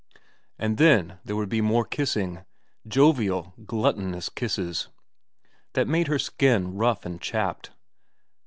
* 0.31 0.43
And 0.57 0.77
then 0.79 1.19
there 1.23 1.35
would 1.35 1.47
be 1.47 1.61
more 1.61 1.85
kissing, 1.85 2.43
jovial, 2.87 3.53
gluttonous 3.67 4.29
kisses, 4.29 4.87
that 5.73 5.87
made 5.87 6.07
her 6.07 6.17
skin 6.17 6.73
rough 6.73 7.05
and 7.05 7.21
chapped. 7.21 7.69